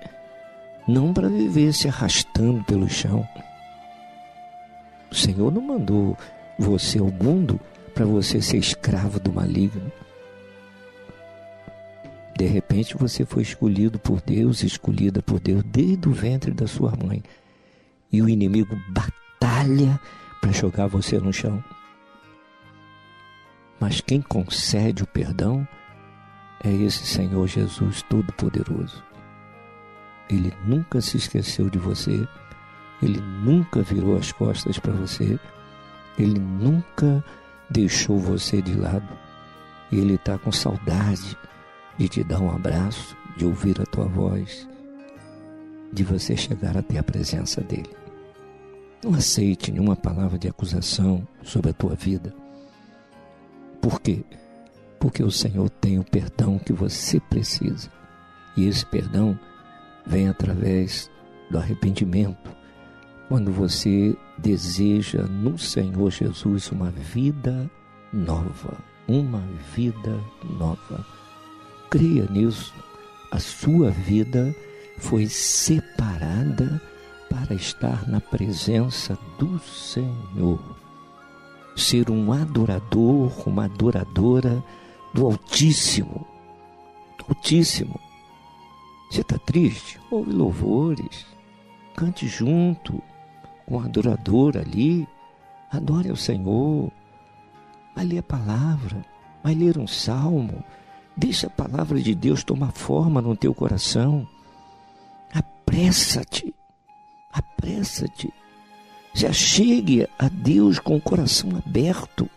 [0.86, 3.26] não para viver se arrastando pelo chão.
[5.10, 6.18] O Senhor não mandou
[6.58, 7.58] você ao mundo
[7.96, 9.90] para você ser escravo do maligno.
[12.38, 16.94] De repente você foi escolhido por Deus, escolhida por Deus desde o ventre da sua
[17.02, 17.24] mãe.
[18.12, 19.98] E o inimigo batalha
[20.40, 21.64] para jogar você no chão.
[23.80, 25.68] Mas quem concede o perdão
[26.64, 29.04] é esse Senhor Jesus Todo-Poderoso.
[30.30, 32.28] Ele nunca se esqueceu de você,
[33.02, 35.40] ele nunca virou as costas para você,
[36.18, 37.24] ele nunca
[37.70, 39.08] deixou você de lado.
[39.92, 41.38] Ele está com saudade
[41.98, 44.68] de te dar um abraço, de ouvir a tua voz,
[45.92, 47.99] de você chegar até a presença dele.
[49.04, 52.34] Não aceite nenhuma palavra de acusação sobre a tua vida.
[53.82, 54.26] Por quê?
[55.00, 57.90] Porque o Senhor tem o perdão que você precisa.
[58.58, 59.40] E esse perdão
[60.06, 61.10] vem através
[61.50, 62.52] do arrependimento.
[63.30, 67.72] Quando você deseja no Senhor Jesus uma vida
[68.12, 68.78] nova,
[69.08, 69.44] uma
[69.74, 71.06] vida nova.
[71.90, 72.74] Creia nisso.
[73.32, 74.54] A sua vida
[74.98, 76.82] foi separada
[77.30, 80.80] para estar na presença do Senhor
[81.80, 84.64] ser um adorador, uma adoradora
[85.14, 86.28] do Altíssimo.
[87.28, 88.00] Altíssimo.
[89.10, 90.00] Você está triste?
[90.12, 91.26] Ouve louvores.
[91.96, 93.02] Cante junto
[93.66, 95.08] com o adorador ali.
[95.72, 96.92] Adore ao Senhor.
[97.96, 99.06] Vai ler a palavra.
[99.44, 100.64] Vai ler um salmo.
[101.16, 104.28] Deixa a palavra de Deus tomar forma no teu coração.
[105.34, 106.54] Apressa-te.
[107.40, 108.32] Apressa-te
[109.14, 112.30] se achegue a Deus com o coração aberto,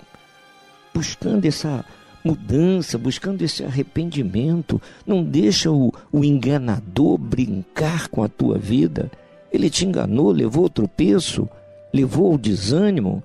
[0.92, 1.84] buscando essa
[2.24, 4.80] mudança, buscando esse arrependimento.
[5.07, 9.11] Não deixa o, o enganador brincar com a tua vida.
[9.53, 11.48] Ele te enganou, levou o tropeço,
[11.92, 13.22] levou o desânimo,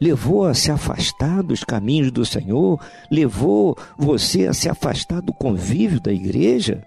[0.00, 2.80] levou a se afastar dos caminhos do Senhor,
[3.10, 6.82] levou você a se afastar do convívio da igreja.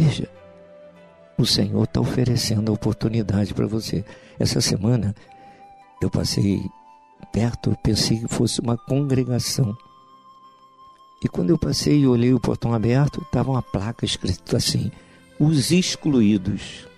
[0.00, 0.26] Veja,
[1.36, 4.02] o Senhor está oferecendo a oportunidade para você.
[4.38, 5.14] Essa semana
[6.00, 6.64] eu passei
[7.30, 9.76] perto, pensei que fosse uma congregação.
[11.22, 14.90] E quando eu passei e olhei o portão aberto, estava uma placa escrita assim:
[15.38, 16.88] os excluídos.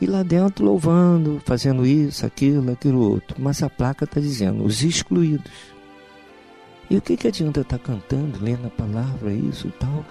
[0.00, 3.36] E lá dentro louvando, fazendo isso, aquilo, aquilo outro.
[3.36, 5.50] Mas a placa está dizendo os excluídos.
[6.88, 10.04] E o que, que adianta estar tá cantando, lendo a palavra, isso e tal?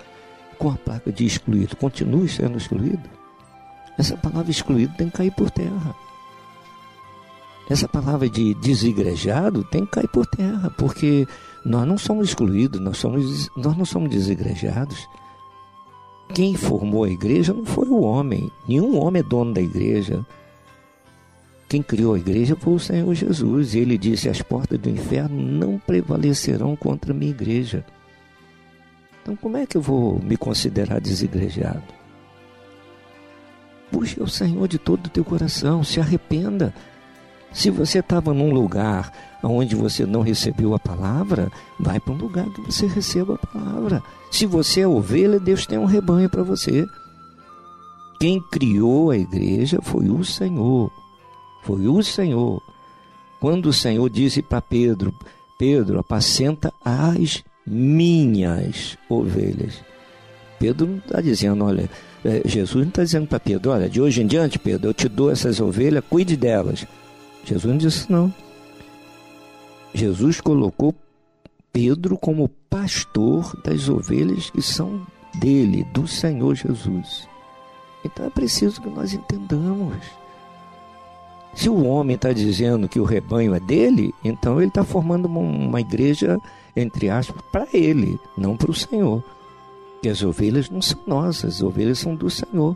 [0.60, 3.10] Com a placa de excluído continue sendo excluído,
[3.98, 5.96] essa palavra excluído tem que cair por terra.
[7.70, 11.28] Essa palavra de desigrejado tem que cair por terra, porque
[11.66, 15.08] nós não somos excluídos, nós, somos, nós não somos desigrejados.
[16.34, 20.26] Quem formou a igreja não foi o homem, nenhum homem é dono da igreja.
[21.68, 25.40] Quem criou a igreja foi o Senhor Jesus, e ele disse: As portas do inferno
[25.40, 27.86] não prevalecerão contra a minha igreja.
[29.30, 31.84] Então, como é que eu vou me considerar desigrejado?
[33.92, 36.74] Busque o Senhor de todo o teu coração, se arrependa.
[37.54, 39.14] Se você estava num lugar
[39.44, 44.02] onde você não recebeu a palavra, vai para um lugar que você receba a palavra.
[44.32, 46.84] Se você é ovelha, Deus tem um rebanho para você.
[48.20, 50.92] Quem criou a igreja foi o Senhor.
[51.62, 52.60] Foi o Senhor.
[53.40, 55.14] Quando o Senhor disse para Pedro:
[55.60, 59.84] Pedro, apacenta as minhas ovelhas.
[60.60, 61.90] Pedro não está dizendo, olha,
[62.26, 65.08] é, Jesus não está dizendo para Pedro, olha, de hoje em diante, Pedro, eu te
[65.08, 66.86] dou essas ovelhas, cuide delas.
[67.46, 68.34] Jesus não disse não.
[69.94, 70.94] Jesus colocou
[71.72, 75.06] Pedro como pastor das ovelhas que são
[75.40, 77.28] dele, do Senhor Jesus.
[78.04, 80.19] Então é preciso que nós entendamos.
[81.54, 85.82] Se o homem está dizendo que o rebanho é dele, então ele está formando uma,
[85.82, 86.40] igreja
[86.76, 89.24] entre aspas, para ele, não para o Senhor.
[90.02, 92.76] Que as ovelhas não são nossas, as ovelhas são do Senhor.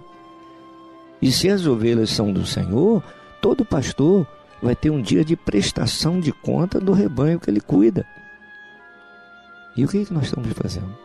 [1.21, 3.01] E se as ovelhas são do Senhor,
[3.41, 4.27] todo pastor
[4.61, 8.05] vai ter um dia de prestação de conta do rebanho que ele cuida.
[9.75, 10.95] E o que, que nós estamos fazendo?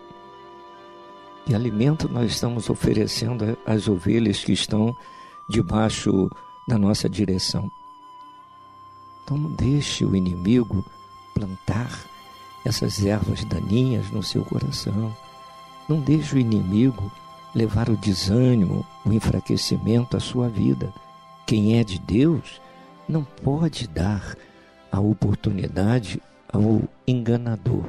[1.46, 4.94] Que alimento nós estamos oferecendo às ovelhas que estão
[5.48, 6.28] debaixo
[6.68, 7.70] da nossa direção?
[9.24, 10.84] Então não deixe o inimigo
[11.34, 11.90] plantar
[12.64, 15.16] essas ervas daninhas no seu coração.
[15.88, 17.10] Não deixe o inimigo
[17.54, 20.92] levar o desânimo, o enfraquecimento à sua vida.
[21.46, 22.60] Quem é de Deus
[23.08, 24.36] não pode dar
[24.92, 26.20] a oportunidade
[26.52, 27.84] ao enganador.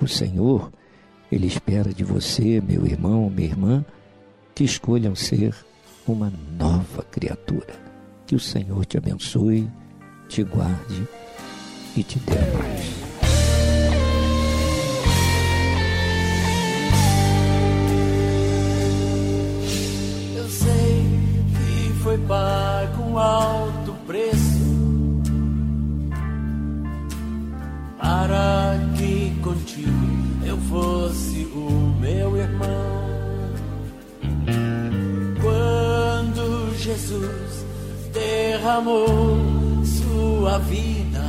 [0.00, 0.70] O Senhor,
[1.32, 3.84] Ele espera de você, meu irmão, minha irmã,
[4.54, 5.54] que escolham ser
[6.06, 7.89] uma nova criatura.
[8.30, 9.68] Que o Senhor te abençoe
[10.28, 11.08] te guarde
[11.96, 12.94] e te dê a paz.
[20.36, 21.06] Eu sei
[21.56, 25.20] que foi pago um alto preço
[27.98, 33.10] para que contigo eu fosse o meu irmão.
[35.42, 37.49] Quando Jesus
[38.40, 41.24] derramou sua vida,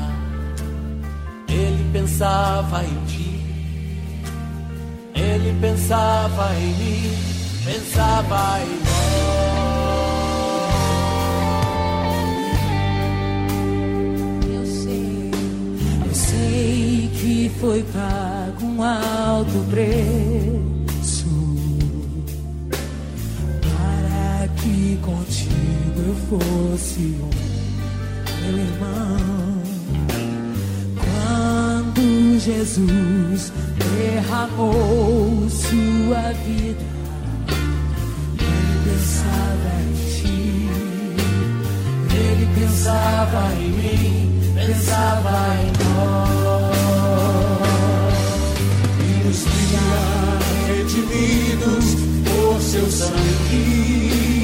[1.50, 3.42] ele pensava em ti,
[5.14, 7.14] ele pensava em mim,
[7.66, 9.12] pensava em nós.
[14.54, 15.32] Eu sei,
[16.08, 21.30] eu sei que foi pago um alto preço
[23.62, 25.81] para que contigo
[26.12, 27.30] eu fosse um
[28.42, 29.62] meu irmão.
[31.00, 32.02] Quando
[32.40, 36.86] Jesus derramou sua vida,
[38.40, 40.70] ele pensava em ti,
[42.14, 44.14] ele pensava em mim,
[44.54, 46.80] pensava em nós.
[49.00, 49.88] E nos via
[50.68, 51.88] redimidos
[52.26, 54.41] por seu sangue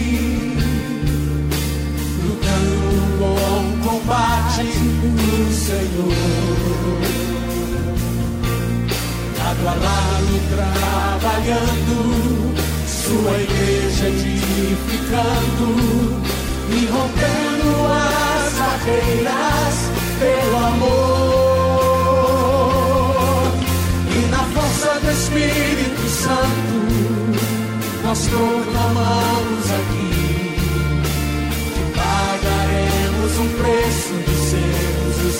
[3.88, 6.12] combate do Senhor.
[9.38, 11.96] Lado a lado trabalhando,
[12.86, 15.68] sua igreja edificando
[16.70, 19.76] e rompendo as barreiras
[20.20, 21.88] pelo amor.
[24.12, 26.76] E na força do Espírito Santo,
[28.04, 29.97] nós proclamamos aqui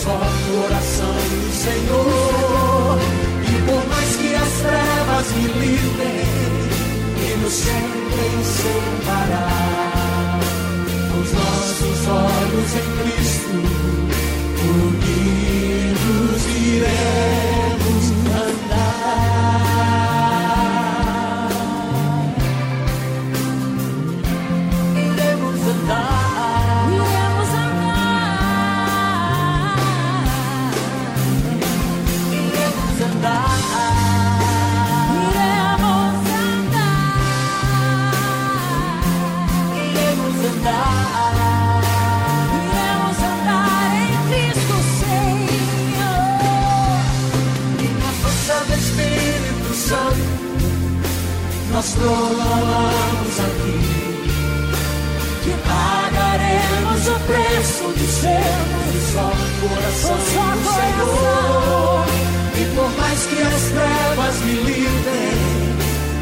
[0.08, 2.98] só coração do Senhor.
[3.44, 6.24] E por mais que as trevas me livrem
[7.16, 10.40] e nos tentem separar,
[11.20, 13.56] os nossos olhos em Cristo,
[14.70, 17.57] unidos iremos
[51.78, 53.78] nós proclamamos aqui
[55.44, 62.06] que pagaremos o preço de sermos só coração só do Senhor.
[62.56, 65.38] E por mais que as trevas me livrem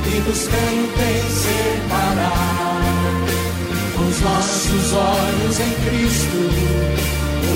[0.04, 2.82] e nos tentem separar,
[3.98, 6.40] os nossos olhos em Cristo,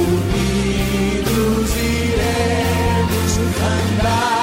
[0.08, 4.40] unidos iremos andar.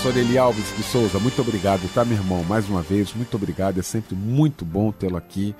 [0.00, 2.42] Pastor Eli Alves de Souza, muito obrigado, tá, meu irmão?
[2.44, 3.78] Mais uma vez, muito obrigado.
[3.78, 5.54] É sempre muito bom tê-lo aqui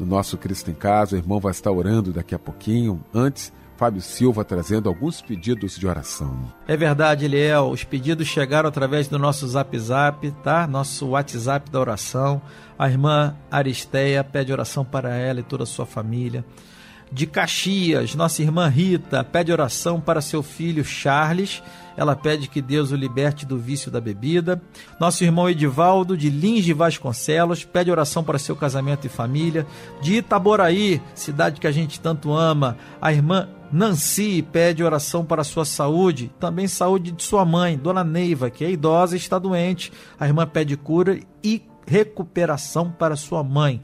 [0.00, 1.14] no nosso Cristo em Casa.
[1.14, 3.00] O irmão vai estar orando daqui a pouquinho.
[3.14, 6.52] Antes, Fábio Silva trazendo alguns pedidos de oração.
[6.66, 7.70] É verdade, Eliel.
[7.70, 10.66] Os pedidos chegaram através do nosso Zap Zap, tá?
[10.66, 12.42] Nosso WhatsApp da oração.
[12.76, 16.44] A irmã Aristeia pede oração para ela e toda a sua família.
[17.12, 21.62] De Caxias, nossa irmã Rita pede oração para seu filho Charles
[21.96, 24.60] ela pede que Deus o liberte do vício da bebida.
[25.00, 29.66] Nosso irmão Edivaldo, de Lins de Vasconcelos, pede oração para seu casamento e família.
[30.00, 35.64] De Itaboraí, cidade que a gente tanto ama, a irmã Nancy pede oração para sua
[35.64, 39.92] saúde, também saúde de sua mãe, Dona Neiva, que é idosa e está doente.
[40.18, 43.82] A irmã pede cura e recuperação para sua mãe.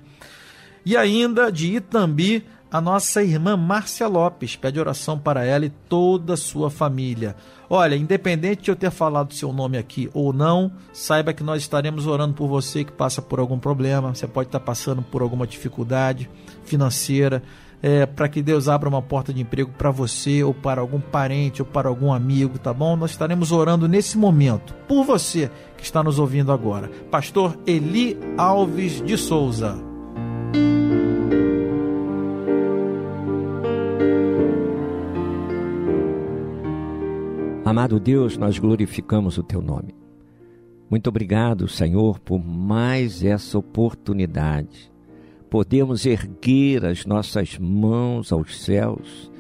[0.84, 6.34] E ainda de Itambi, a nossa irmã Márcia Lopes pede oração para ela e toda
[6.34, 7.36] a sua família.
[7.74, 12.06] Olha, independente de eu ter falado seu nome aqui ou não, saiba que nós estaremos
[12.06, 16.28] orando por você que passa por algum problema, você pode estar passando por alguma dificuldade
[16.64, 17.42] financeira,
[17.82, 21.62] é, para que Deus abra uma porta de emprego para você ou para algum parente
[21.62, 22.94] ou para algum amigo, tá bom?
[22.94, 26.90] Nós estaremos orando nesse momento por você que está nos ouvindo agora.
[27.10, 29.78] Pastor Eli Alves de Souza.
[37.64, 39.94] Amado Deus, nós glorificamos o teu nome.
[40.90, 44.90] Muito obrigado, Senhor, por mais essa oportunidade.
[45.48, 49.30] Podemos erguer as nossas mãos aos céus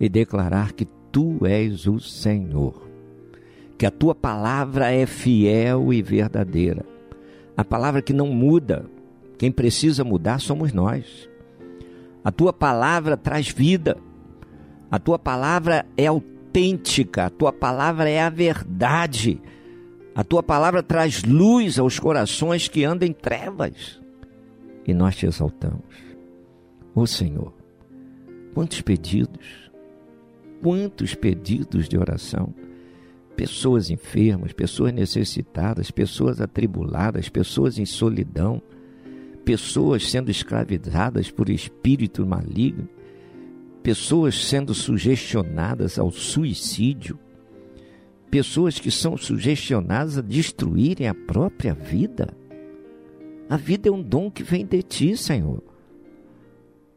[0.00, 2.88] e declarar que tu és o Senhor.
[3.76, 6.86] Que a tua palavra é fiel e verdadeira.
[7.54, 8.86] A palavra que não muda.
[9.36, 11.28] Quem precisa mudar somos nós.
[12.24, 13.98] A tua palavra traz vida.
[14.90, 19.40] A tua palavra é autêntica autêntica, a tua palavra é a verdade.
[20.14, 24.00] A tua palavra traz luz aos corações que andam em trevas.
[24.86, 25.84] E nós te exaltamos.
[26.94, 27.52] Ô Senhor,
[28.54, 29.70] quantos pedidos,
[30.62, 32.52] quantos pedidos de oração.
[33.36, 38.60] Pessoas enfermas, pessoas necessitadas, pessoas atribuladas, pessoas em solidão,
[39.44, 42.88] pessoas sendo escravizadas por espírito maligno
[43.82, 47.18] pessoas sendo sugestionadas ao suicídio,
[48.30, 52.36] pessoas que são sugestionadas a destruírem a própria vida.
[53.48, 55.62] A vida é um dom que vem de ti, Senhor.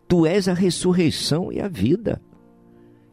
[0.07, 2.21] Tu és a ressurreição e a vida.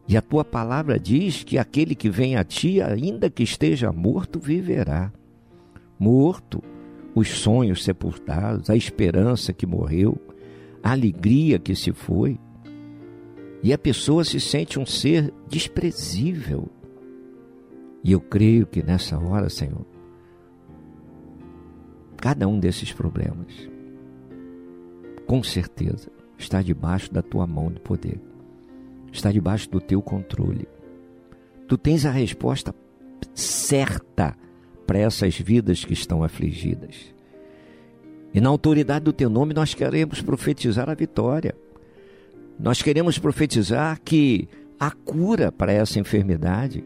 [0.09, 4.41] E a tua palavra diz que aquele que vem a ti, ainda que esteja morto,
[4.41, 5.13] viverá.
[5.99, 6.63] Morto,
[7.15, 10.17] os sonhos sepultados, a esperança que morreu,
[10.83, 12.41] a alegria que se foi.
[13.63, 16.69] E a pessoa se sente um ser desprezível.
[18.05, 19.85] E eu creio que nessa hora, Senhor,
[22.17, 23.69] cada um desses problemas,
[25.27, 28.21] com certeza, está debaixo da tua mão de poder,
[29.13, 30.69] está debaixo do teu controle.
[31.67, 32.75] Tu tens a resposta
[33.35, 34.37] certa
[34.87, 37.15] para essas vidas que estão afligidas.
[38.33, 41.55] E na autoridade do teu nome nós queremos profetizar a vitória.
[42.59, 44.49] Nós queremos profetizar que
[44.79, 46.85] há cura para essa enfermidade.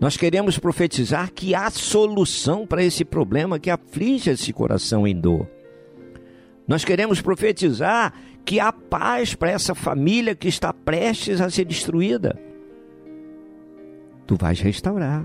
[0.00, 5.48] Nós queremos profetizar que há solução para esse problema que aflige esse coração em dor.
[6.68, 8.12] Nós queremos profetizar
[8.44, 12.38] que há paz para essa família que está prestes a ser destruída.
[14.26, 15.24] Tu vais restaurar.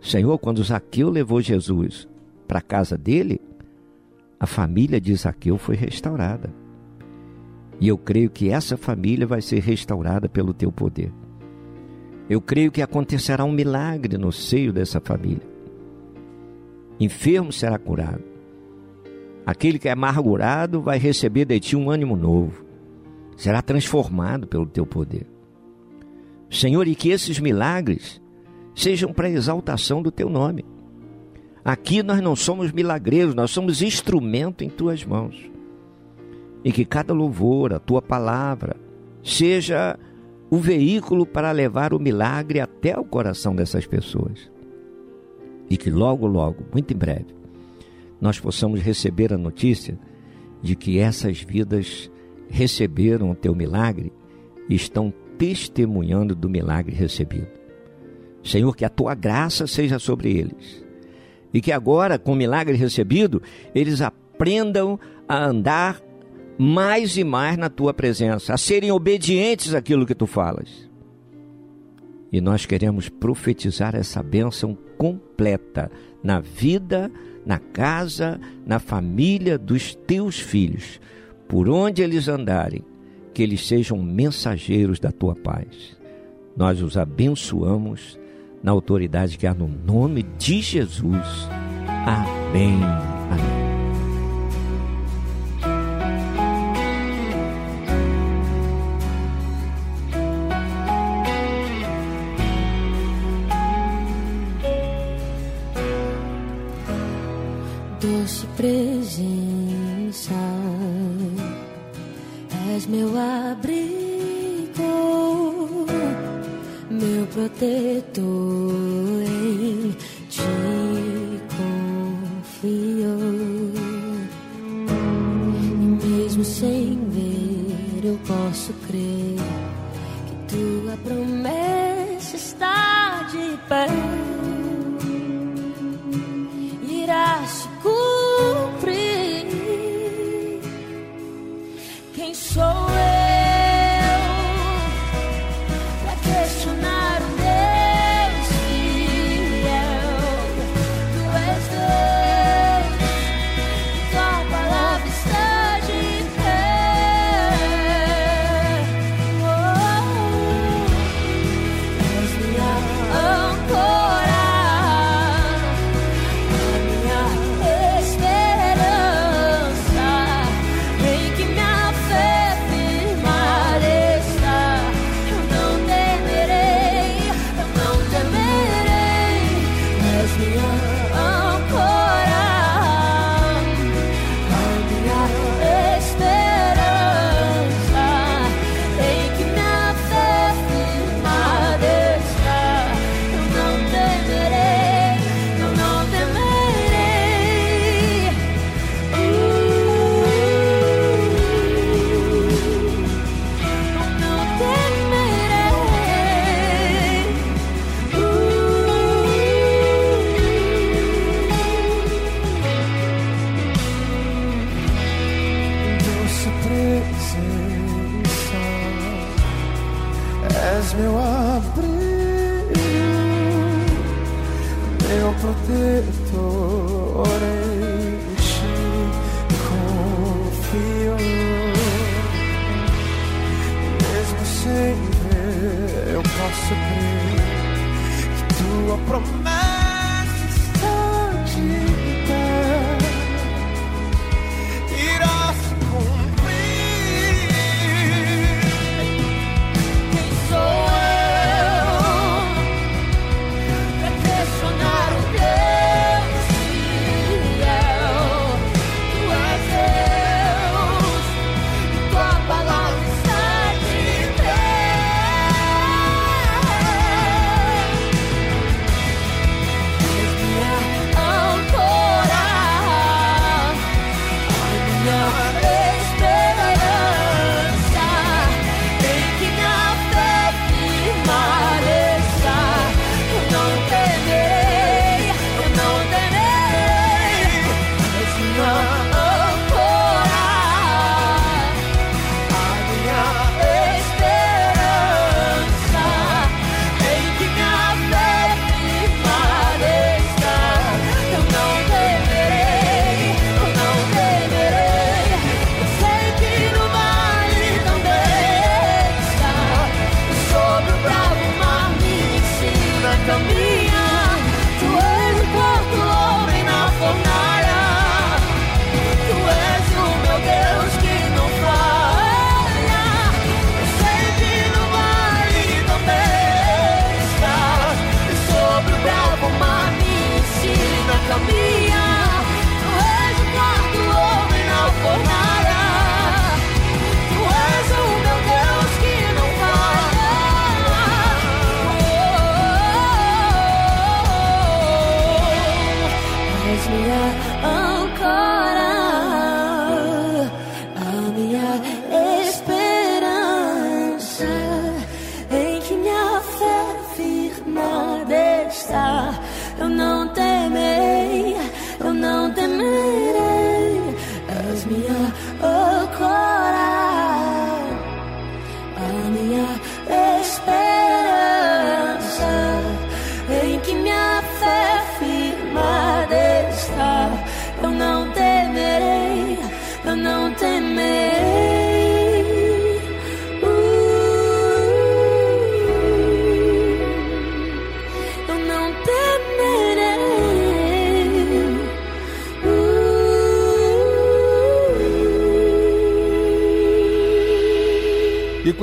[0.00, 2.08] Senhor, quando Zaqueu levou Jesus
[2.46, 3.40] para a casa dele,
[4.38, 6.50] a família de Zaqueu foi restaurada.
[7.80, 11.12] E eu creio que essa família vai ser restaurada pelo teu poder.
[12.28, 15.46] Eu creio que acontecerá um milagre no seio dessa família.
[16.98, 18.24] Enfermo será curado.
[19.46, 22.64] Aquele que é amargurado vai receber de ti um ânimo novo.
[23.36, 25.26] Será transformado pelo teu poder.
[26.50, 28.20] Senhor, e que esses milagres
[28.74, 30.64] sejam para exaltação do teu nome.
[31.64, 35.50] Aqui nós não somos milagreiros, nós somos instrumento em tuas mãos
[36.64, 38.76] e que cada louvor, a tua palavra,
[39.22, 39.98] seja
[40.50, 44.50] o veículo para levar o milagre até o coração dessas pessoas.
[45.68, 47.26] E que logo, logo, muito em breve,
[48.20, 49.98] nós possamos receber a notícia
[50.62, 52.10] de que essas vidas
[52.48, 54.12] receberam o teu milagre
[54.68, 57.48] e estão testemunhando do milagre recebido.
[58.42, 60.84] Senhor, que a tua graça seja sobre eles.
[61.52, 63.42] E que agora, com o milagre recebido,
[63.74, 64.98] eles aprendam
[65.28, 66.00] a andar
[66.58, 70.88] mais e mais na tua presença, a serem obedientes àquilo que tu falas.
[72.32, 75.90] E nós queremos profetizar essa bênção completa
[76.22, 77.10] na vida,
[77.46, 81.00] na casa, na família dos teus filhos,
[81.46, 82.84] por onde eles andarem,
[83.32, 85.96] que eles sejam mensageiros da tua paz.
[86.56, 88.18] Nós os abençoamos
[88.62, 91.48] na autoridade que há no nome de Jesus.
[92.04, 92.80] Amém.
[93.30, 93.67] Amém.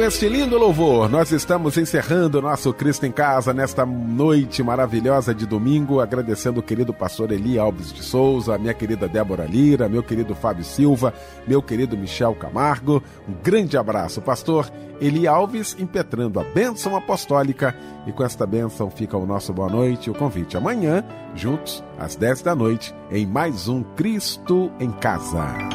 [0.06, 5.48] Este lindo louvor, nós estamos encerrando o nosso Cristo em Casa nesta noite maravilhosa de
[5.48, 10.36] domingo, agradecendo o querido pastor Eli Alves de Souza, minha querida Débora Lira, meu querido
[10.36, 11.12] Fábio Silva,
[11.48, 13.02] meu querido Michel Camargo.
[13.28, 17.76] Um grande abraço, pastor Eli Alves, impetrando a bênção apostólica.
[18.06, 21.04] E com esta bênção fica o nosso boa noite e o convite amanhã,
[21.34, 25.75] juntos, às 10 da noite, em mais um Cristo em Casa.